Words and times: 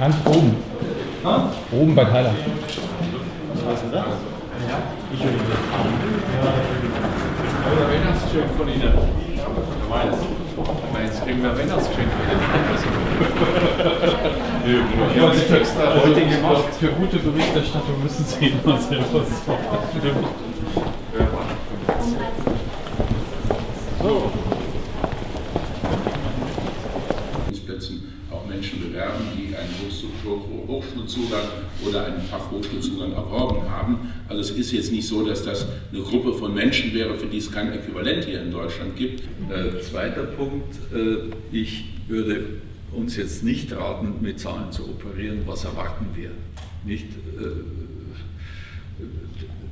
Ganz 0.00 0.16
oben. 0.24 0.56
Oben 1.72 1.94
bei 1.94 2.04
Tyler. 2.04 2.32
Oder 7.66 7.84
Weihnachtsgeschenk 7.86 8.50
von 8.56 8.66
Ihnen. 8.68 8.94
Meins. 9.90 10.16
Meins 10.94 11.20
kriegen 11.22 11.42
wir 11.42 11.50
Weihnachtsgeschenk 11.58 12.08
von 12.12 12.24
Ihnen. 12.24 12.40
Ich 14.64 15.50
heute 15.50 16.26
gemacht. 16.26 16.64
Für 16.80 16.88
gute 16.88 17.18
Berichterstattung 17.18 18.02
müssen 18.02 18.24
Sie 18.24 18.46
immer 18.46 18.78
selber 18.78 19.04
sorgen. 24.02 24.30
Plätzen 27.66 28.12
auch 28.32 28.46
Menschen 28.46 28.80
bewerben, 28.80 29.28
die 29.36 29.54
einen 29.54 29.74
Hochschul- 29.78 30.99
Hochschulzugang 31.10 31.48
oder 31.86 32.06
einen 32.06 32.20
Fachhochschulzugang 32.22 33.12
erworben 33.12 33.68
haben. 33.68 33.98
Also 34.28 34.40
es 34.40 34.50
ist 34.50 34.72
jetzt 34.72 34.92
nicht 34.92 35.06
so, 35.06 35.26
dass 35.26 35.44
das 35.44 35.66
eine 35.92 36.02
Gruppe 36.02 36.34
von 36.34 36.54
Menschen 36.54 36.94
wäre, 36.94 37.16
für 37.16 37.26
die 37.26 37.38
es 37.38 37.50
kein 37.50 37.72
Äquivalent 37.72 38.24
hier 38.24 38.42
in 38.42 38.50
Deutschland 38.50 38.96
gibt. 38.96 39.22
Äh, 39.50 39.80
zweiter 39.80 40.24
Punkt, 40.24 40.76
äh, 40.94 41.34
ich 41.52 41.84
würde 42.08 42.60
uns 42.92 43.16
jetzt 43.16 43.44
nicht 43.44 43.72
raten, 43.72 44.14
mit 44.20 44.40
Zahlen 44.40 44.72
zu 44.72 44.84
operieren. 44.84 45.40
Was 45.46 45.64
erwarten 45.64 46.06
wir? 46.14 46.30
Nicht, 46.84 47.06
äh, 47.38 47.46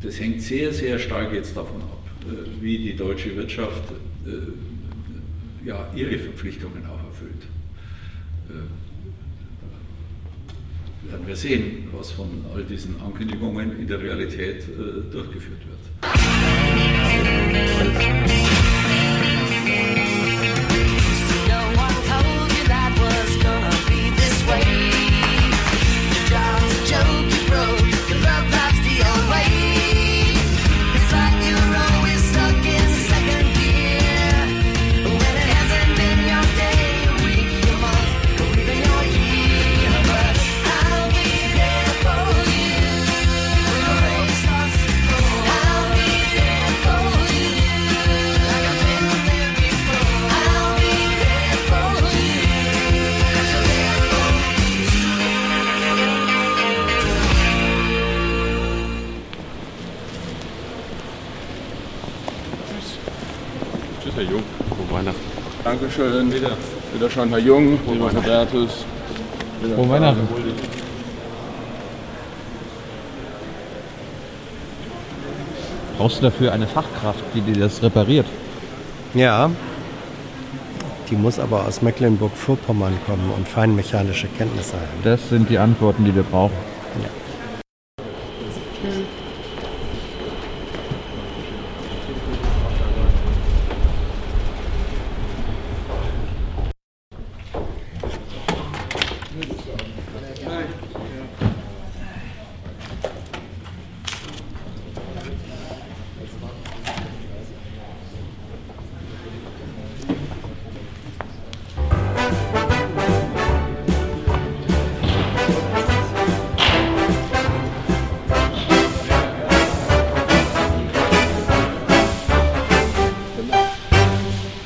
das 0.02 0.20
hängt 0.20 0.43
sehr, 0.43 0.73
sehr 0.73 0.98
stark 0.98 1.32
jetzt 1.32 1.57
davon 1.57 1.80
ab, 1.82 2.02
äh, 2.23 2.62
wie 2.62 2.79
die 2.79 2.96
deutsche 2.96 3.34
Wirtschaft 3.37 3.82
äh, 4.27 5.66
ja, 5.66 5.88
ihre 5.95 6.18
Verpflichtungen 6.18 6.84
auch 6.87 7.05
erfüllt. 7.09 7.43
Äh, 8.51 8.88
werden 11.10 11.26
wir 11.26 11.37
sehen, 11.37 11.88
was 11.92 12.10
von 12.10 12.45
all 12.54 12.64
diesen 12.64 13.01
Ankündigungen 13.01 13.78
in 13.78 13.87
der 13.87 14.01
Realität 14.01 14.64
äh, 14.64 15.10
durchgeführt 15.10 15.62
wird. 15.66 15.78
Jung. 64.31 64.43
Frohe 64.69 64.98
Weihnachten. 64.98 65.21
Dankeschön. 65.65 66.32
Wieder. 66.32 66.50
Wieder 66.94 67.10
schon 67.10 67.28
Herr 67.28 67.39
Jung, 67.39 67.78
lieber 67.91 68.11
Hubertus. 68.11 68.84
Frohe 69.75 69.89
Weihnachten. 69.89 70.28
Brauchst 75.97 76.19
du 76.19 76.22
dafür 76.22 76.53
eine 76.53 76.66
Fachkraft, 76.66 77.25
die 77.34 77.41
dir 77.41 77.59
das 77.59 77.83
repariert? 77.83 78.27
Ja, 79.15 79.50
die 81.10 81.16
muss 81.16 81.39
aber 81.39 81.66
aus 81.66 81.83
Mecklenburg-Vorpommern 81.83 82.99
kommen 83.06 83.33
und 83.37 83.49
feinmechanische 83.49 84.28
Kenntnisse 84.28 84.75
haben. 84.75 85.03
Das 85.03 85.28
sind 85.28 85.49
die 85.49 85.59
Antworten, 85.59 86.05
die 86.05 86.15
wir 86.15 86.22
brauchen. 86.22 86.55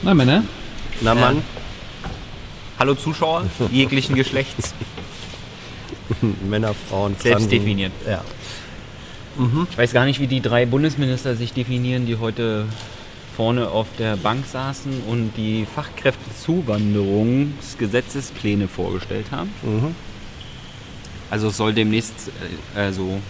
Na 0.03 0.15
Männer, 0.15 0.45
Na 1.01 1.15
Mann, 1.15 1.43
Hallo 2.79 2.95
Zuschauer 2.95 3.45
jeglichen 3.71 4.17
Geschlechts, 4.17 4.75
Männer, 6.49 6.75
Frauen, 6.89 7.15
selbst 7.19 7.51
definiert. 7.53 7.93
Ja. 8.07 8.25
Ich 9.71 9.79
weiß 9.79 9.93
gar 9.93 10.05
nicht, 10.05 10.19
wie 10.21 10.27
die 10.27 10.41
drei 10.41 10.67
Bundesminister 10.67 11.37
sich 11.37 11.53
definieren, 11.53 12.07
die 12.07 12.17
heute 12.17 12.67
vorne 13.37 13.69
auf 13.69 13.87
der 13.99 14.17
Bank 14.17 14.45
saßen 14.45 15.05
und 15.09 15.33
die 15.37 15.67
Fachkräftezuwanderungsgesetzespläne 15.73 18.67
vorgestellt 18.69 19.27
haben. 19.31 19.51
Also 21.31 21.49
es 21.49 21.57
soll 21.57 21.73
demnächst, 21.73 22.31
äh, 22.77 22.81
also 22.81 23.21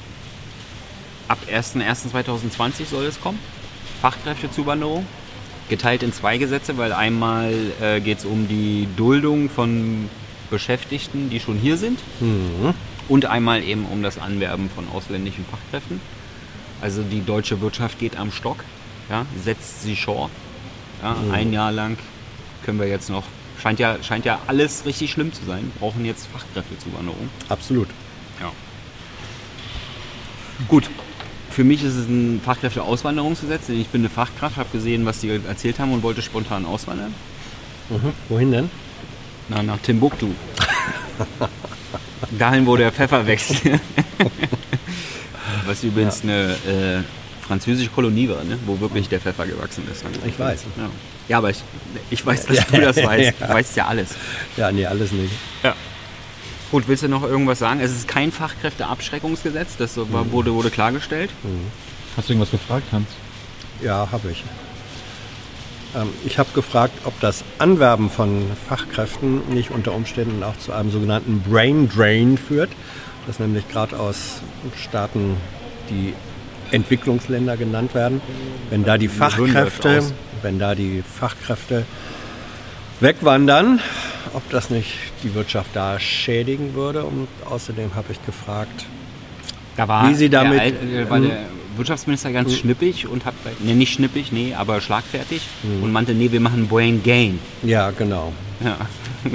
ab 1.28 1.38
01.01.2020 1.48 2.86
soll 2.90 3.04
es 3.04 3.20
kommen. 3.20 3.38
Fachkräftezuwanderung. 4.00 5.06
Geteilt 5.68 6.02
in 6.02 6.12
zwei 6.12 6.38
Gesetze, 6.38 6.76
weil 6.76 6.92
einmal 6.92 7.54
äh, 7.80 8.00
geht 8.00 8.18
es 8.18 8.24
um 8.24 8.46
die 8.48 8.88
Duldung 8.96 9.48
von 9.48 10.08
Beschäftigten, 10.50 11.30
die 11.30 11.40
schon 11.40 11.56
hier 11.56 11.76
sind. 11.78 11.98
Und 13.08 13.26
einmal 13.26 13.62
eben 13.62 13.86
um 13.86 14.02
das 14.02 14.18
Anwerben 14.18 14.68
von 14.70 14.86
ausländischen 14.88 15.44
Fachkräften. 15.50 16.00
Also 16.80 17.02
die 17.02 17.24
deutsche 17.24 17.60
Wirtschaft 17.60 17.98
geht 17.98 18.16
am 18.18 18.30
Stock, 18.32 18.64
ja, 19.08 19.24
setzt 19.42 19.82
sie 19.82 19.96
short. 19.96 20.30
Ja, 21.02 21.16
Ein 21.32 21.52
Jahr 21.52 21.72
lang 21.72 21.96
können 22.64 22.78
wir 22.80 22.86
jetzt 22.88 23.08
noch, 23.08 23.24
scheint 23.60 23.78
ja, 23.78 24.02
scheint 24.02 24.24
ja 24.24 24.40
alles 24.46 24.84
richtig 24.84 25.10
schlimm 25.12 25.32
zu 25.32 25.44
sein, 25.44 25.70
brauchen 25.78 26.04
jetzt 26.04 26.26
Fachkräftezuwanderung. 26.26 27.28
Absolut. 27.48 27.88
Ja. 28.40 28.50
Gut, 30.68 30.90
für 31.52 31.64
mich 31.64 31.84
ist 31.84 31.94
es 31.94 32.08
ein 32.08 32.40
Fachkräfteauswanderungsgesetz, 32.44 33.66
denn 33.66 33.80
ich 33.80 33.88
bin 33.88 34.00
eine 34.00 34.08
Fachkraft, 34.08 34.56
habe 34.56 34.68
gesehen, 34.72 35.06
was 35.06 35.20
die 35.20 35.28
erzählt 35.30 35.78
haben 35.78 35.92
und 35.92 36.02
wollte 36.02 36.22
spontan 36.22 36.64
auswandern. 36.64 37.14
Wohin 38.28 38.50
denn? 38.52 38.70
Na, 39.48 39.62
nach 39.62 39.78
Timbuktu. 39.78 40.28
Dahin, 42.38 42.66
wo 42.66 42.76
der 42.76 42.90
Pfeffer 42.92 43.26
wächst. 43.26 43.62
Was 45.66 45.84
übrigens 45.84 46.22
eine 46.22 46.52
äh, 46.52 47.02
französische 47.46 47.90
Kolonie 47.90 48.28
war, 48.28 48.42
ne? 48.44 48.58
wo 48.66 48.80
wirklich 48.80 49.08
der 49.08 49.20
Pfeffer 49.20 49.46
gewachsen 49.46 49.84
ist. 49.90 50.04
Ich 50.26 50.38
weiß. 50.38 50.64
Ja, 50.76 50.90
ja 51.28 51.38
aber 51.38 51.50
ich, 51.50 51.62
ich 52.10 52.24
weiß, 52.24 52.46
dass 52.46 52.66
du 52.66 52.80
das 52.80 52.96
weißt. 52.96 53.34
Du 53.40 53.48
weißt 53.48 53.76
ja 53.76 53.86
alles. 53.86 54.10
Ja, 54.56 54.72
nee, 54.72 54.86
alles 54.86 55.12
nicht. 55.12 55.32
Ja. 55.62 55.74
Gut, 56.72 56.84
willst 56.88 57.02
du 57.02 57.08
noch 57.08 57.22
irgendwas 57.22 57.58
sagen? 57.58 57.80
Es 57.80 57.92
ist 57.92 58.08
kein 58.08 58.32
Fachkräfteabschreckungsgesetz, 58.32 59.76
das 59.76 59.98
war- 59.98 60.32
wurde, 60.32 60.54
wurde 60.54 60.70
klargestellt. 60.70 61.30
hast 62.16 62.28
du 62.28 62.32
irgendwas 62.32 62.50
gefragt, 62.50 62.84
Hans? 62.92 63.08
Ja, 63.82 64.08
habe 64.10 64.30
ich. 64.30 64.42
Ähm, 65.94 66.08
ich 66.24 66.38
habe 66.38 66.48
gefragt, 66.54 66.94
ob 67.04 67.18
das 67.20 67.44
Anwerben 67.58 68.08
von 68.08 68.42
Fachkräften 68.68 69.42
nicht 69.52 69.70
unter 69.70 69.92
Umständen 69.92 70.42
auch 70.42 70.56
zu 70.56 70.72
einem 70.72 70.90
sogenannten 70.90 71.42
Brain 71.42 71.90
Drain 71.90 72.38
führt. 72.38 72.70
Das 73.26 73.38
nämlich 73.38 73.68
gerade 73.68 73.98
aus 73.98 74.40
Staaten, 74.82 75.36
die 75.90 76.14
Entwicklungsländer 76.70 77.58
genannt 77.58 77.94
werden, 77.94 78.22
wenn 78.70 78.82
da 78.84 78.96
die 78.96 79.08
Fachkräfte, 79.08 80.02
wenn 80.40 80.58
da 80.58 80.74
die 80.74 81.02
Fachkräfte 81.02 81.84
wegwandern, 83.00 83.80
ob 84.34 84.48
das 84.50 84.70
nicht 84.70 84.90
die 85.22 85.34
Wirtschaft 85.34 85.70
da 85.74 85.98
schädigen 86.00 86.74
würde. 86.74 87.04
Und 87.04 87.28
außerdem 87.48 87.94
habe 87.94 88.12
ich 88.12 88.24
gefragt, 88.26 88.86
Da 89.76 89.88
war, 89.88 90.08
Wie 90.10 90.14
sie 90.14 90.28
damit- 90.28 90.58
der, 90.60 90.62
Al- 90.62 91.06
äh, 91.06 91.10
war 91.10 91.18
der 91.20 91.46
Wirtschaftsminister 91.76 92.30
ganz 92.30 92.54
schnippig 92.54 93.06
und 93.08 93.24
hat, 93.24 93.32
ne, 93.60 93.74
nicht 93.74 93.94
schnippig, 93.94 94.30
nee, 94.30 94.52
aber 94.54 94.82
schlagfertig 94.82 95.40
und 95.82 95.90
meinte, 95.92 96.12
nee, 96.12 96.30
wir 96.30 96.40
machen 96.40 96.68
Brain 96.68 97.02
Gain. 97.02 97.38
ja 97.62 97.90
genau, 97.90 98.32
Ja. 98.62 98.76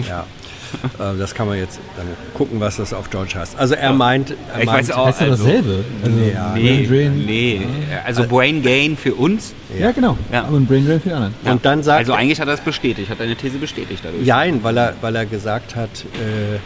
ja. 0.08 0.26
Äh, 1.00 1.18
das 1.20 1.36
kann 1.36 1.48
man 1.48 1.58
jetzt 1.58 1.80
dann 1.96 2.08
gucken, 2.34 2.60
was 2.60 2.78
das 2.78 2.92
auf 2.94 3.08
Deutsch 3.08 3.36
heißt. 3.36 3.58
Also 3.60 3.76
er 3.76 3.94
meint, 3.94 4.32
er 4.54 4.62
Ich 4.62 4.66
meint 4.66 4.80
weiß 4.80 4.92
auch, 4.92 5.08
Heißt 5.08 5.22
also, 5.22 5.44
dasselbe. 5.46 5.84
Also, 6.04 6.18
Ja, 6.34 6.54
Nee, 6.56 6.88
Brain 6.88 6.88
Drain. 6.88 7.26
nee. 7.26 7.68
Also 8.06 8.24
Brain 8.28 8.62
Gain 8.64 8.98
für 8.98 9.14
uns. 9.14 9.54
Ja, 9.78 9.92
genau. 9.92 10.18
Ja. 10.32 10.46
Ein 10.48 10.66
Brain 10.66 10.88
Drain 10.88 11.00
für 11.02 11.10
die 11.10 11.16
anderen. 11.16 11.36
Ja. 11.46 11.52
Und 11.52 11.66
dann 11.66 11.84
sagt 11.84 12.00
also 12.00 12.14
eigentlich 12.14 12.40
hat 12.42 12.48
er 12.48 12.56
es 12.56 12.62
bestätigt, 12.62 13.10
hat 13.12 13.22
eine 13.22 13.36
These 13.36 13.58
bestätigt 13.60 14.02
dadurch. 14.04 14.26
Jein, 14.26 14.64
weil 14.64 14.78
er, 14.78 14.94
weil 15.02 15.16
er 15.16 15.26
gesagt 15.26 15.76
hat, 15.76 15.90
äh, 16.16 16.58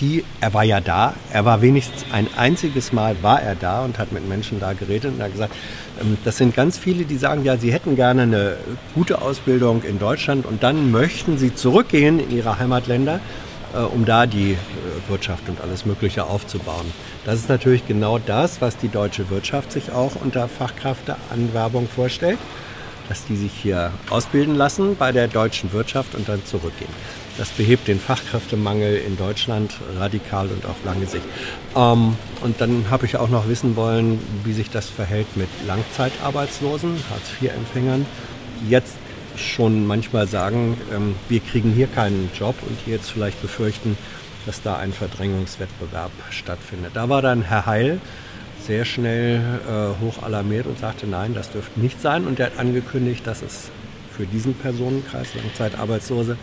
die, 0.00 0.24
er 0.40 0.54
war 0.54 0.64
ja 0.64 0.80
da, 0.80 1.14
er 1.32 1.44
war 1.44 1.62
wenigstens 1.62 2.04
ein 2.12 2.28
einziges 2.36 2.92
Mal 2.92 3.16
war 3.22 3.42
er 3.42 3.54
da 3.54 3.84
und 3.84 3.98
hat 3.98 4.12
mit 4.12 4.28
Menschen 4.28 4.60
da 4.60 4.72
geredet 4.72 5.12
und 5.14 5.22
hat 5.22 5.32
gesagt, 5.32 5.54
ähm, 6.00 6.18
das 6.24 6.36
sind 6.36 6.54
ganz 6.54 6.78
viele, 6.78 7.04
die 7.04 7.16
sagen, 7.16 7.44
ja, 7.44 7.56
sie 7.56 7.72
hätten 7.72 7.96
gerne 7.96 8.22
eine 8.22 8.56
gute 8.94 9.22
Ausbildung 9.22 9.82
in 9.82 9.98
Deutschland 9.98 10.46
und 10.46 10.62
dann 10.62 10.90
möchten 10.90 11.38
sie 11.38 11.54
zurückgehen 11.54 12.20
in 12.20 12.30
ihre 12.30 12.58
Heimatländer, 12.58 13.20
äh, 13.74 13.78
um 13.78 14.04
da 14.04 14.26
die 14.26 14.52
äh, 14.52 15.10
Wirtschaft 15.10 15.48
und 15.48 15.60
alles 15.60 15.84
Mögliche 15.84 16.24
aufzubauen. 16.24 16.92
Das 17.24 17.36
ist 17.36 17.48
natürlich 17.48 17.86
genau 17.86 18.18
das, 18.18 18.60
was 18.60 18.76
die 18.76 18.88
deutsche 18.88 19.30
Wirtschaft 19.30 19.72
sich 19.72 19.92
auch 19.92 20.12
unter 20.22 20.48
Fachkräfteanwerbung 20.48 21.88
vorstellt 21.88 22.38
dass 23.08 23.24
die 23.24 23.36
sich 23.36 23.52
hier 23.52 23.92
ausbilden 24.10 24.54
lassen 24.54 24.96
bei 24.96 25.12
der 25.12 25.28
deutschen 25.28 25.72
Wirtschaft 25.72 26.14
und 26.14 26.28
dann 26.28 26.44
zurückgehen. 26.44 26.90
Das 27.38 27.50
behebt 27.50 27.86
den 27.86 28.00
Fachkräftemangel 28.00 28.96
in 28.96 29.16
Deutschland 29.16 29.72
radikal 29.96 30.48
und 30.48 30.66
auf 30.66 30.76
lange 30.84 31.06
Sicht. 31.06 31.24
Ähm, 31.76 32.16
und 32.42 32.60
dann 32.60 32.86
habe 32.90 33.06
ich 33.06 33.16
auch 33.16 33.28
noch 33.28 33.48
wissen 33.48 33.76
wollen, 33.76 34.18
wie 34.44 34.52
sich 34.52 34.70
das 34.70 34.88
verhält 34.88 35.36
mit 35.36 35.48
Langzeitarbeitslosen, 35.66 36.96
Hartz-IV-Empfängern, 37.10 38.06
die 38.60 38.70
jetzt 38.70 38.96
schon 39.36 39.86
manchmal 39.86 40.26
sagen, 40.26 40.76
ähm, 40.92 41.14
wir 41.28 41.40
kriegen 41.40 41.72
hier 41.72 41.86
keinen 41.86 42.28
Job 42.36 42.56
und 42.66 42.76
die 42.84 42.90
jetzt 42.90 43.10
vielleicht 43.10 43.40
befürchten, 43.40 43.96
dass 44.44 44.60
da 44.62 44.76
ein 44.76 44.92
Verdrängungswettbewerb 44.92 46.10
stattfindet. 46.30 46.92
Da 46.94 47.08
war 47.08 47.22
dann 47.22 47.42
Herr 47.42 47.66
Heil 47.66 48.00
sehr 48.68 48.84
schnell 48.84 49.40
äh, 49.66 50.04
hoch 50.04 50.22
alarmiert 50.22 50.66
und 50.66 50.78
sagte, 50.78 51.06
nein, 51.06 51.34
das 51.34 51.50
dürfte 51.50 51.80
nicht 51.80 52.00
sein. 52.00 52.26
Und 52.26 52.38
er 52.38 52.46
hat 52.46 52.58
angekündigt, 52.58 53.26
dass 53.26 53.40
es 53.40 53.70
für 54.14 54.26
diesen 54.26 54.54
Personenkreis 54.54 55.34
Langzeitarbeitslose 55.34 56.36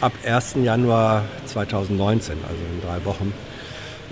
ab 0.00 0.12
1. 0.26 0.56
Januar 0.64 1.24
2019, 1.46 2.34
also 2.42 2.60
in 2.74 2.80
drei 2.82 3.04
Wochen, 3.04 3.32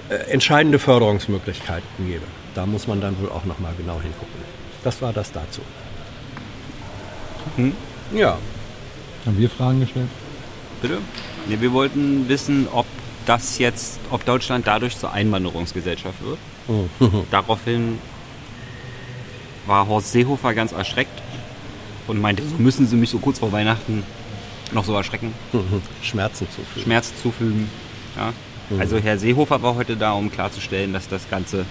äh, 0.09 0.15
entscheidende 0.31 0.79
Förderungsmöglichkeiten 0.79 2.07
gebe. 2.07 2.25
Da 2.55 2.65
muss 2.65 2.87
man 2.87 3.01
dann 3.01 3.21
wohl 3.21 3.29
auch 3.29 3.45
noch 3.45 3.59
mal 3.59 3.73
genau 3.77 4.01
hingucken. 4.01 4.41
Das 4.85 5.03
war 5.03 5.13
das 5.13 5.33
dazu. 5.33 5.61
Ja, 8.15 8.39
Haben 9.27 9.39
wir 9.39 9.51
Fragen 9.51 9.81
gestellt? 9.81 10.09
Bitte? 10.81 10.99
Nee, 11.49 11.61
wir 11.61 11.73
wollten 11.73 12.29
wissen, 12.29 12.69
ob 12.71 12.87
das 13.27 13.59
jetzt, 13.59 13.99
ob 14.11 14.25
Deutschland 14.25 14.69
dadurch 14.69 14.97
zur 14.97 15.13
Einwanderungsgesellschaft 15.13 16.25
wird. 16.25 16.39
Daraufhin 17.31 17.99
war 19.67 19.87
Horst 19.87 20.13
Seehofer 20.13 20.55
ganz 20.55 20.73
erschreckt 20.73 21.23
und 22.07 22.21
meinte, 22.21 22.43
so 22.43 22.57
müssen 22.57 22.87
Sie 22.87 22.97
mich 22.97 23.11
so 23.11 23.19
kurz 23.19 23.39
vor 23.39 23.53
Weihnachten 23.53 24.03
noch 24.73 24.85
so 24.85 24.95
erschrecken, 24.95 25.33
Schmerzen 26.03 26.47
zufügen. 26.51 26.83
Schmerz 26.83 27.13
zufügen. 27.23 27.71
Ja. 28.17 28.33
Also 28.79 28.99
Herr 28.99 29.19
Seehofer 29.19 29.63
war 29.63 29.77
heute 29.77 29.97
da, 29.97 30.13
um 30.13 30.31
klarzustellen, 30.31 30.93
dass 30.93 31.09
das 31.09 31.29
Ganze 31.31 31.65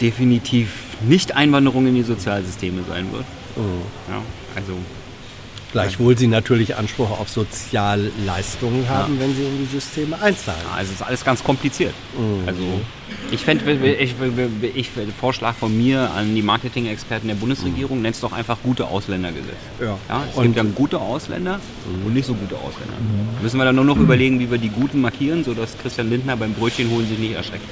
definitiv 0.00 0.96
nicht 1.00 1.34
Einwanderung 1.34 1.86
in 1.88 1.96
die 1.96 2.02
Sozialsysteme 2.02 2.82
sein 2.88 3.12
wird. 3.12 3.24
Ja, 4.08 4.22
also 4.54 4.74
Gleichwohl 5.72 6.16
sie 6.16 6.26
natürlich 6.28 6.76
Anspruch 6.76 7.10
auf 7.10 7.28
Sozialleistungen 7.28 8.88
haben, 8.88 9.20
wenn 9.20 9.34
sie 9.34 9.42
in 9.44 9.58
die 9.58 9.66
Systeme 9.66 10.20
einzahlen. 10.20 10.60
Ja, 10.64 10.76
also 10.76 10.90
es 10.92 11.00
ist 11.00 11.06
alles 11.06 11.24
ganz 11.24 11.44
kompliziert. 11.44 11.92
Also 12.46 12.62
ich 13.30 13.42
fände, 13.44 13.70
ich, 13.94 14.14
ich, 14.18 14.74
ich, 14.74 14.90
Vorschlag 15.20 15.54
von 15.54 15.76
mir 15.76 16.10
an 16.10 16.34
die 16.34 16.40
Marketing-Experten 16.42 17.28
der 17.28 17.34
Bundesregierung, 17.34 18.00
nennt 18.00 18.14
es 18.14 18.22
doch 18.22 18.32
einfach 18.32 18.56
gute 18.62 18.86
Ausländergesetz. 18.86 19.54
Ja. 19.80 19.98
Ja, 20.08 20.24
es 20.30 20.36
Und- 20.36 20.44
gibt 20.44 20.56
dann 20.58 20.74
gute 20.74 20.98
Ausländer 20.98 21.60
und 22.04 22.14
nicht 22.14 22.26
so 22.26 22.34
gute 22.34 22.54
Ausländer. 22.56 22.94
Müssen 23.42 23.58
wir 23.58 23.64
dann 23.64 23.76
nur 23.76 23.84
noch 23.84 23.98
überlegen, 23.98 24.40
wie 24.40 24.50
wir 24.50 24.58
die 24.58 24.70
Guten 24.70 25.00
markieren, 25.02 25.44
sodass 25.44 25.76
Christian 25.82 26.08
Lindner 26.08 26.36
beim 26.36 26.54
Brötchen 26.54 26.88
holen 26.90 27.06
sich 27.06 27.18
nicht 27.18 27.34
erschreckt. 27.34 27.64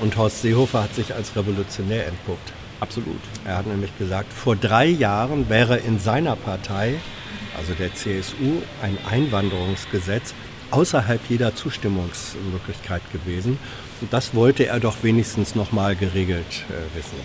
Und 0.00 0.16
Horst 0.16 0.42
Seehofer 0.42 0.84
hat 0.84 0.94
sich 0.94 1.14
als 1.14 1.34
revolutionär 1.36 2.06
entpuppt. 2.06 2.52
Absolut. 2.80 3.20
Er 3.44 3.58
hat 3.58 3.66
nämlich 3.66 3.96
gesagt, 3.98 4.32
vor 4.32 4.56
drei 4.56 4.86
Jahren 4.86 5.48
wäre 5.48 5.78
in 5.78 5.98
seiner 5.98 6.36
Partei, 6.36 6.94
also 7.56 7.74
der 7.74 7.94
CSU, 7.94 8.62
ein 8.82 8.96
Einwanderungsgesetz 9.10 10.34
außerhalb 10.70 11.20
jeder 11.28 11.54
Zustimmungsmöglichkeit 11.54 13.02
gewesen. 13.12 13.58
Und 14.00 14.12
das 14.12 14.34
wollte 14.34 14.66
er 14.66 14.80
doch 14.80 15.02
wenigstens 15.02 15.54
noch 15.54 15.72
mal 15.72 15.96
geregelt 15.96 16.64
äh, 16.68 16.96
wissen. 16.96 17.16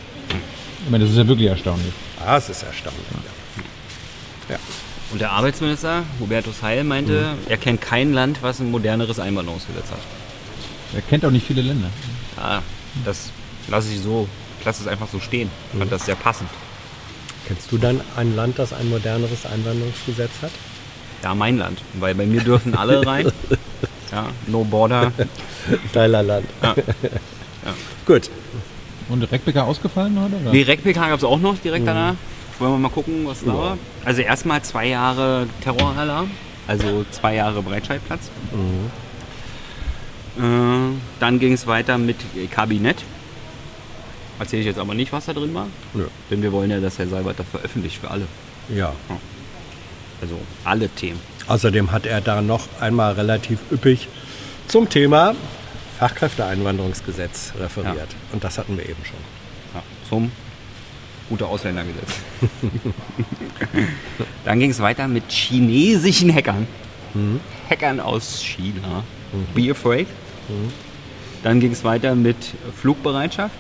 Ich 0.84 0.90
meine, 0.90 1.04
das 1.04 1.12
ist 1.12 1.18
ja 1.18 1.28
wirklich 1.28 1.50
erstaunlich. 1.50 1.94
Ah, 2.26 2.38
es 2.38 2.50
ist 2.50 2.64
erstaunlich. 2.64 3.04
Ja. 4.50 4.58
Und 5.12 5.22
der 5.22 5.32
Arbeitsminister, 5.32 6.04
Hubertus 6.20 6.64
Heil, 6.64 6.84
meinte, 6.84 7.36
er 7.48 7.58
kennt 7.58 7.82
kein 7.82 8.14
Land, 8.14 8.40
was 8.42 8.60
ein 8.60 8.72
moderneres 8.72 9.20
Einwanderungsgesetz 9.20 9.92
hat. 9.92 10.00
Er 10.96 11.02
kennt 11.02 11.24
auch 11.26 11.32
nicht 11.32 11.46
viele 11.46 11.62
Länder. 11.62 11.90
Ja, 12.38 12.64
das 13.06 13.30
lasse 13.68 13.94
ich 13.94 14.00
so, 14.00 14.28
ich 14.64 14.66
lasse 14.66 14.82
es 14.84 14.88
einfach 14.88 15.10
so 15.10 15.20
stehen. 15.20 15.50
Ich 15.74 15.80
fand 15.80 15.92
das 15.92 16.06
sehr 16.06 16.16
passend. 16.16 16.50
Kennst 17.48 17.70
du 17.70 17.78
dann 17.78 18.00
ein 18.16 18.34
Land, 18.34 18.58
das 18.58 18.72
ein 18.72 18.90
moderneres 18.90 19.46
Einwanderungsgesetz 19.46 20.32
hat? 20.42 20.52
Ja, 21.22 21.36
mein 21.36 21.58
Land. 21.58 21.82
Weil 21.96 22.16
bei 22.16 22.26
mir 22.26 22.40
dürfen 22.40 22.74
alle 22.74 23.06
rein. 23.06 23.30
Ja, 24.12 24.28
no 24.46 24.64
border. 24.64 25.12
Geiler 25.92 26.24
Land. 26.24 26.46
Ja. 26.62 26.76
Gut. 28.06 28.30
Und 29.10 29.24
Reckbecker 29.24 29.66
ausgefallen 29.66 30.18
heute? 30.22 30.36
Oder? 30.36 30.52
Die 30.52 30.62
RecPK 30.62 31.10
gab 31.10 31.18
es 31.18 31.24
auch 31.24 31.40
noch 31.40 31.58
direkt 31.58 31.88
danach. 31.88 32.16
Wollen 32.60 32.74
wir 32.74 32.78
mal 32.78 32.90
gucken, 32.90 33.26
was 33.26 33.44
da 33.44 33.54
war. 33.54 33.78
Also 34.06 34.22
erstmal 34.22 34.62
zwei 34.62 34.88
Jahre 34.88 35.48
Terroralarm. 35.62 36.30
Also 36.68 37.06
zwei 37.12 37.36
Jahre 37.36 37.62
Breitscheidplatz. 37.64 38.30
Äh, 40.38 40.42
dann 41.20 41.40
ging 41.40 41.54
es 41.54 41.66
weiter 41.68 41.98
mit 41.98 42.18
Kabinett. 42.52 43.04
Erzähle 44.40 44.62
ich 44.62 44.68
jetzt 44.68 44.80
aber 44.80 44.94
nicht, 44.94 45.14
was 45.14 45.26
da 45.26 45.34
drin 45.34 45.54
war. 45.54 45.68
Nö. 45.94 46.08
Denn 46.30 46.42
wir 46.42 46.52
wollen 46.52 46.72
ja, 46.72 46.80
dass 46.80 47.00
Herr 47.00 47.08
Seibert 47.08 47.40
das 47.40 47.48
veröffentlicht 47.48 48.00
für 48.00 48.10
alle. 48.10 48.28
Ja. 48.74 48.94
Also 50.22 50.38
alle 50.64 50.90
Themen. 50.90 51.20
Außerdem 51.48 51.92
hat 51.92 52.06
er 52.06 52.22
da 52.22 52.42
noch 52.42 52.68
einmal 52.80 53.14
relativ 53.14 53.60
üppig 53.72 54.08
zum 54.68 54.90
Thema 54.90 55.36
Fachkräfteeinwanderungsgesetz 56.00 57.54
referiert. 57.60 58.08
Und 58.32 58.44
das 58.44 58.58
hatten 58.58 58.78
wir 58.78 58.86
eben 58.86 59.04
schon. 59.06 59.18
Ja, 59.76 59.84
zum 60.10 60.32
gute 61.30 61.46
Ausländergesetz. 61.46 62.16
Dann 64.46 64.60
ging 64.60 64.72
es 64.72 64.80
weiter 64.80 65.08
mit 65.08 65.32
chinesischen 65.32 66.34
Hackern. 66.34 66.68
Hackern 67.70 68.00
aus 68.00 68.42
China. 68.42 69.04
Be 69.54 69.72
afraid. 69.72 70.08
Dann 71.44 71.60
ging 71.60 71.72
es 71.72 71.84
weiter 71.84 72.16
mit 72.16 72.38
Flugbereitschaft. 72.80 73.56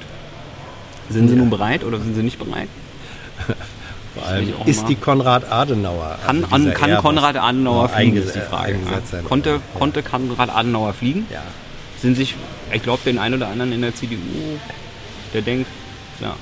Sind 1.10 1.27
sie 1.27 1.36
nun 1.36 1.50
bereit 1.50 1.83
oder 1.83 1.98
sind 2.00 2.15
sie 2.15 2.24
nicht 2.24 2.39
bereit? 2.39 2.67
Vor 4.15 4.27
allem 4.27 4.53
ist 4.65 4.88
die 4.88 4.95
Konrad 4.95 5.51
Adenauer. 5.51 6.17
Kann, 6.25 6.43
also 6.43 6.55
an, 6.55 6.74
kann 6.74 6.98
Konrad 6.98 7.36
Adenauer 7.36 7.89
fliegen, 7.89 8.17
ist 8.17 8.36
die 8.36 8.39
Frage. 8.41 8.74
Ja. 8.74 9.19
Konnte, 9.22 9.50
Ja. 9.50 9.60
konnte 9.77 10.03
Konrad 10.03 10.50
Adenauer 10.55 10.93
fliegen? 10.93 11.25
Ja. 11.31 11.41
Sind 12.00 12.15
sich, 12.15 12.36
ich 12.72 12.83
glaube, 12.83 13.01
den 13.05 13.17
einen 13.17 13.36
oder 13.36 13.48
anderen 13.48 13.72
in 13.74 13.81
der 13.81 13.95
CDU, 13.95 14.17
der 15.33 15.41
denkt, 15.41 15.67
ja. 16.22 16.36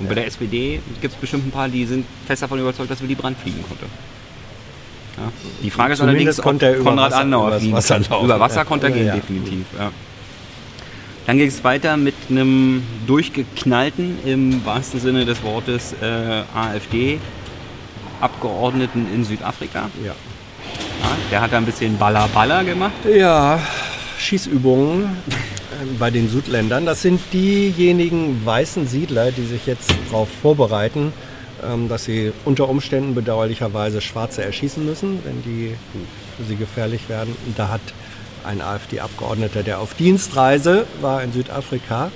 Und 0.00 0.08
bei 0.08 0.14
der 0.14 0.26
SPD 0.26 0.80
gibt 1.00 1.14
es 1.14 1.20
bestimmt 1.20 1.46
ein 1.46 1.50
paar, 1.50 1.68
die 1.68 1.84
sind 1.86 2.04
fest 2.26 2.42
davon 2.42 2.58
überzeugt, 2.60 2.90
dass 2.90 3.00
Willy 3.02 3.14
Brandt 3.14 3.38
fliegen 3.38 3.62
konnte. 3.66 3.84
Ja. 5.16 5.32
Die 5.62 5.70
Frage 5.70 5.92
ist 5.94 5.98
Zumindest 5.98 6.44
allerdings, 6.44 6.78
ob 6.78 6.84
Konrad 6.84 7.10
Wasser- 7.10 7.20
Adenauer 7.20 7.58
fliegen 7.58 7.74
Wasser 7.76 7.98
laufen. 8.00 8.24
Über 8.24 8.40
Wasser 8.40 8.56
Ja. 8.56 8.64
konnte 8.64 8.86
er 8.86 8.90
Ja, 8.90 8.96
gehen, 8.96 9.06
ja. 9.06 9.14
definitiv. 9.14 9.66
Ja. 9.78 9.90
Dann 11.28 11.36
ging 11.36 11.48
es 11.48 11.62
weiter 11.62 11.96
mit 11.98 12.14
einem 12.30 12.82
durchgeknallten, 13.06 14.18
im 14.24 14.64
wahrsten 14.64 14.98
Sinne 14.98 15.26
des 15.26 15.42
Wortes, 15.42 15.94
äh, 16.00 16.44
AfD-Abgeordneten 16.54 19.06
in 19.14 19.26
Südafrika. 19.26 19.90
Ja. 20.02 20.12
Ja, 20.12 20.14
der 21.30 21.42
hat 21.42 21.52
da 21.52 21.58
ein 21.58 21.66
bisschen 21.66 21.98
Baller 21.98 22.26
Baller 22.28 22.64
gemacht. 22.64 22.94
Ja, 23.14 23.60
Schießübungen 24.18 25.04
äh, 25.04 25.08
bei 25.98 26.10
den 26.10 26.30
Südländern. 26.30 26.86
Das 26.86 27.02
sind 27.02 27.20
diejenigen 27.30 28.40
weißen 28.46 28.88
Siedler, 28.88 29.30
die 29.30 29.44
sich 29.44 29.66
jetzt 29.66 29.92
darauf 30.10 30.30
vorbereiten, 30.40 31.12
ähm, 31.62 31.90
dass 31.90 32.06
sie 32.06 32.32
unter 32.46 32.70
Umständen 32.70 33.14
bedauerlicherweise 33.14 34.00
Schwarze 34.00 34.44
erschießen 34.44 34.82
müssen, 34.82 35.18
wenn 35.24 35.42
die 35.42 35.74
für 36.38 36.44
sie 36.44 36.56
gefährlich 36.56 37.10
werden. 37.10 37.36
Da 37.54 37.68
hat 37.68 37.82
ein 38.44 38.60
AfD-Abgeordneter, 38.60 39.62
der 39.62 39.80
auf 39.80 39.94
Dienstreise 39.94 40.86
war 41.00 41.22
in 41.22 41.32
Südafrika, 41.32 42.10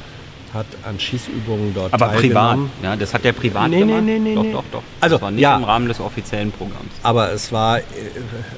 hat 0.54 0.66
an 0.84 1.00
Schießübungen 1.00 1.72
dort 1.74 1.94
Aber 1.94 2.08
privat, 2.08 2.20
teilgenommen. 2.50 2.70
ja, 2.82 2.94
das 2.96 3.14
hat 3.14 3.24
der 3.24 3.32
privat 3.32 3.70
Nee, 3.70 3.78
gemacht. 3.80 4.02
nee, 4.02 4.18
nee, 4.18 4.34
doch, 4.34 4.42
nee. 4.42 4.52
doch, 4.52 4.64
doch. 4.70 4.82
Also, 5.00 5.16
das 5.16 5.22
war 5.22 5.30
nicht 5.30 5.40
ja. 5.40 5.56
im 5.56 5.64
Rahmen 5.64 5.88
des 5.88 5.98
offiziellen 5.98 6.52
Programms. 6.52 6.92
Aber 7.02 7.32
es 7.32 7.52
war, 7.52 7.78
äh, 7.78 7.82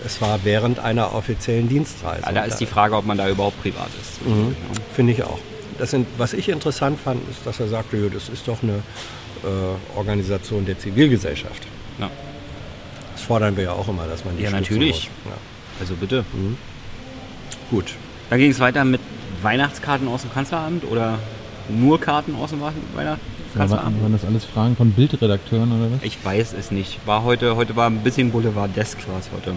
es 0.04 0.20
war 0.20 0.40
während 0.42 0.80
einer 0.80 1.14
offiziellen 1.14 1.68
Dienstreise. 1.68 2.22
Ja, 2.26 2.32
da 2.32 2.42
ist 2.44 2.58
die 2.58 2.66
Frage, 2.66 2.96
ob 2.96 3.06
man 3.06 3.16
da 3.16 3.28
überhaupt 3.28 3.62
privat 3.62 3.88
ist. 4.00 4.16
zwischendurch, 4.16 4.56
ja. 4.56 4.80
Finde 4.94 5.12
ich 5.12 5.22
auch. 5.22 5.38
Das 5.78 5.92
sind, 5.92 6.06
was 6.18 6.32
ich 6.32 6.48
interessant 6.48 6.98
fand, 7.00 7.20
ist, 7.30 7.46
dass 7.46 7.60
er 7.60 7.68
sagte, 7.68 8.10
das 8.10 8.28
ist 8.28 8.48
doch 8.48 8.62
eine 8.64 8.72
äh, 9.44 9.96
Organisation 9.96 10.64
der 10.66 10.78
Zivilgesellschaft. 10.78 11.62
Ja. 12.00 12.10
Das 13.12 13.22
fordern 13.22 13.56
wir 13.56 13.64
ja 13.64 13.72
auch 13.72 13.86
immer, 13.86 14.06
dass 14.08 14.24
man 14.24 14.36
die 14.36 14.42
Ja, 14.42 14.50
natürlich. 14.50 15.10
Also 15.78 15.94
bitte. 15.94 16.16
Ja. 16.16 16.22
Gut. 17.70 17.94
Dann 18.30 18.38
ging 18.38 18.50
es 18.50 18.60
weiter 18.60 18.84
mit 18.84 19.00
Weihnachtskarten 19.42 20.08
aus 20.08 20.22
dem 20.22 20.32
Kanzleramt 20.32 20.84
oder 20.90 21.18
nur 21.68 22.00
Karten 22.00 22.34
aus 22.34 22.50
dem 22.50 22.60
Wei- 22.60 22.66
Ja, 22.68 23.16
Weihnachtskanzleramt? 23.54 24.02
waren, 24.02 24.12
das 24.12 24.24
alles 24.24 24.44
Fragen 24.44 24.76
von 24.76 24.90
Bildredakteuren 24.92 25.70
oder 25.72 25.92
was? 25.92 26.02
Ich 26.02 26.22
weiß 26.24 26.54
es 26.58 26.70
nicht. 26.70 26.98
War 27.06 27.22
heute, 27.24 27.56
heute 27.56 27.76
war 27.76 27.88
ein 27.88 27.98
bisschen 27.98 28.30
Boulevard-desk 28.30 28.98
war 29.08 29.18
es 29.20 29.30
heute. 29.34 29.54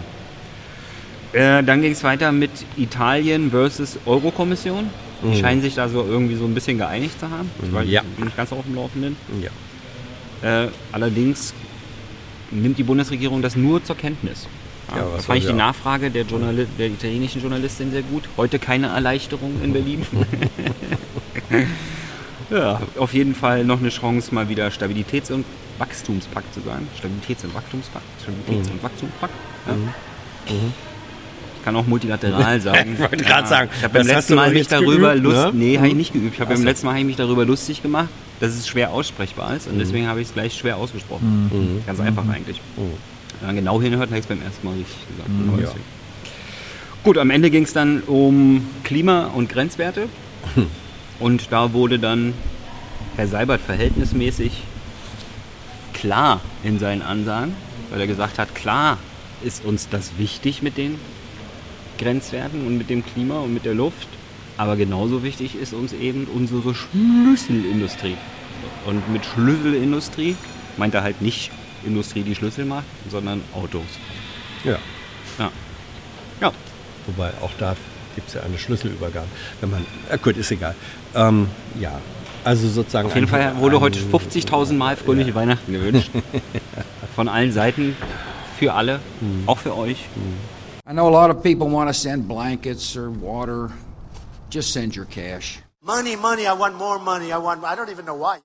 Äh, 1.33 1.63
dann 1.63 1.81
ging 1.81 1.91
es 1.91 2.03
weiter 2.03 2.31
mit 2.31 2.51
Italien 2.77 3.51
versus 3.51 3.97
Eurokommission. 4.05 4.89
Die 5.23 5.39
scheinen 5.39 5.61
sich 5.61 5.73
da 5.75 5.89
so 5.89 6.05
irgendwie 6.05 6.35
so 6.35 6.45
ein 6.45 6.53
bisschen 6.53 6.77
geeinigt 6.77 7.19
zu 7.19 7.29
haben. 7.29 7.49
Ich 7.63 7.73
weiß, 7.73 7.87
Ja. 7.89 8.01
bin 8.15 8.25
nicht 8.25 8.37
ganz 8.37 8.51
auf 8.53 8.63
dem 8.65 8.75
Laufenden. 8.75 9.15
Ja. 9.41 10.63
Äh, 10.65 10.69
allerdings 10.91 11.53
nimmt 12.51 12.77
die 12.77 12.83
Bundesregierung 12.83 13.41
das 13.41 13.55
nur 13.55 13.83
zur 13.83 13.97
Kenntnis. 13.97 14.47
Ja, 14.95 15.05
das 15.15 15.25
fand 15.25 15.39
ich 15.39 15.45
die? 15.47 15.53
Nachfrage 15.53 16.09
der, 16.09 16.23
Journali 16.23 16.65
der 16.79 16.87
italienischen 16.87 17.41
Journalistin 17.41 17.91
sehr 17.91 18.01
gut. 18.03 18.23
Heute 18.37 18.57
keine 18.59 18.87
Erleichterung 18.87 19.51
in 19.63 19.73
Berlin. 19.73 20.05
ja, 22.49 22.79
auf 22.97 23.13
jeden 23.13 23.35
Fall 23.35 23.63
noch 23.65 23.79
eine 23.79 23.89
Chance, 23.89 24.33
mal 24.33 24.47
wieder 24.49 24.67
Stabilitäts- 24.69 25.31
und 25.31 25.45
Wachstumspakt 25.77 26.53
zu 26.53 26.61
sagen. 26.61 26.87
Stabilitäts- 26.97 27.43
und 27.43 27.53
Wachstumspakt. 27.53 28.05
Stabilitäts- 28.23 28.65
Mhm. 28.67 28.71
und 28.71 28.83
Wachstumspakt. 28.83 29.33
Ja. 29.67 29.73
Ich 31.57 31.63
kann 31.65 31.75
auch 31.75 31.85
multilateral 31.85 32.61
sagen. 32.61 32.93
Ich 32.93 32.99
wollte 32.99 33.17
gerade 33.17 33.47
sagen, 33.47 33.69
ich 33.77 33.83
habe 33.83 33.93
beim 33.99 34.07
letzten 34.07 34.35
Mal 34.35 34.51
mich 34.53 34.67
darüber 34.69 35.11
geübt, 35.13 35.23
lust, 35.25 35.45
ne? 35.47 35.51
nee, 35.53 35.77
habe 35.77 35.87
ich 35.87 35.93
Mhm. 35.93 35.97
nicht 35.99 36.13
geübt. 36.13 36.33
Ich 36.35 36.39
habe 36.39 36.53
beim 36.53 36.63
letzten 36.63 36.85
Mal 36.87 36.97
ich 36.97 37.05
mich 37.05 37.17
darüber 37.17 37.43
lustig 37.45 37.81
gemacht, 37.81 38.07
dass 38.39 38.51
es 38.55 38.67
schwer 38.67 38.91
aussprechbar 38.91 39.53
ist 39.55 39.67
Mhm. 39.67 39.73
und 39.73 39.79
deswegen 39.79 40.07
habe 40.07 40.21
ich 40.21 40.29
es 40.29 40.33
gleich 40.33 40.57
schwer 40.57 40.77
ausgesprochen. 40.77 41.81
Ganz 41.85 41.99
einfach 41.99 42.23
eigentlich. 42.29 42.61
Wenn 43.39 43.47
man 43.47 43.55
genau 43.55 43.81
hinhört, 43.81 44.09
habe 44.09 44.19
ich 44.19 44.25
es 44.25 44.27
beim 44.27 44.41
ersten 44.41 44.65
Mal 44.65 44.75
richtig 44.75 45.07
gesagt. 45.07 45.29
Mhm. 45.29 45.59
ja. 45.63 45.71
Gut, 47.03 47.17
am 47.17 47.29
Ende 47.29 47.49
ging 47.49 47.63
es 47.63 47.73
dann 47.73 48.01
um 48.01 48.67
Klima- 48.83 49.27
und 49.27 49.49
Grenzwerte. 49.49 50.09
Und 51.19 51.51
da 51.51 51.73
wurde 51.73 51.99
dann 51.99 52.33
Herr 53.15 53.27
Seibert 53.27 53.61
verhältnismäßig 53.61 54.51
klar 55.93 56.41
in 56.63 56.77
seinen 56.79 57.01
Ansagen, 57.01 57.55
weil 57.89 58.01
er 58.01 58.07
gesagt 58.07 58.37
hat, 58.37 58.53
klar 58.53 58.97
ist 59.43 59.65
uns 59.65 59.89
das 59.89 60.17
wichtig 60.17 60.61
mit 60.61 60.77
den 60.77 60.99
Grenzwerten 61.97 62.67
und 62.67 62.77
mit 62.77 62.89
dem 62.89 63.03
Klima 63.03 63.39
und 63.39 63.53
mit 63.53 63.65
der 63.65 63.73
Luft, 63.73 64.07
aber 64.57 64.75
genauso 64.75 65.23
wichtig 65.23 65.55
ist 65.55 65.73
uns 65.73 65.93
eben 65.93 66.25
unsere 66.25 66.75
Schlüsselindustrie. 66.75 68.17
Und 68.85 69.11
mit 69.11 69.25
Schlüsselindustrie 69.25 70.35
meint 70.77 70.93
er 70.93 71.03
halt 71.03 71.21
nicht 71.21 71.51
Industrie, 71.87 72.21
die 72.23 72.35
Schlüssel 72.35 72.65
macht, 72.65 72.85
sondern 73.09 73.41
Autos. 73.55 73.85
Ja. 74.63 74.77
Ja. 75.39 75.51
Ja, 76.41 76.51
Wobei 77.07 77.29
auch 77.41 77.51
da 77.57 77.75
gibt 78.15 78.27
es 78.27 78.33
ja 78.35 78.41
eine 78.41 78.57
Schlüsselübergabe. 78.57 79.27
Wenn 79.61 79.71
man, 79.71 79.85
äh, 80.09 80.17
gut, 80.17 80.37
ist 80.37 80.51
egal. 80.51 80.75
Ähm, 81.15 81.47
ja, 81.79 81.99
also 82.43 82.67
sozusagen. 82.67 83.07
Auf 83.07 83.15
jeden 83.15 83.27
Fall 83.27 83.55
wurde 83.57 83.77
ein- 83.77 83.81
heute 83.81 83.99
50.000 83.99 84.77
Mal 84.77 84.95
fröhliche 84.97 85.33
Weihnachten 85.33 85.71
gewünscht. 85.71 86.11
Von 87.15 87.27
allen 87.29 87.51
Seiten, 87.51 87.95
für 88.59 88.73
alle, 88.73 88.99
auch 89.47 89.57
für 89.57 89.75
euch. 89.75 90.05
I 90.89 90.91
know 90.93 91.07
a 91.07 91.27
lot 91.27 91.35
of 91.35 91.41
people 91.41 91.71
want 91.71 91.89
to 91.89 91.93
send 91.93 92.27
blankets 92.27 92.95
or 92.95 93.09
water. 93.21 93.71
Just 94.51 94.71
send 94.73 94.95
your 94.95 95.05
cash. 95.05 95.59
Money, 95.81 96.15
money, 96.17 96.43
I 96.43 96.51
want 96.57 96.77
more 96.77 96.99
money. 96.99 97.27
I 97.31 97.37
want, 97.37 97.63
I 97.63 97.75
don't 97.75 97.89
even 97.91 98.05
know 98.05 98.15
why. 98.19 98.35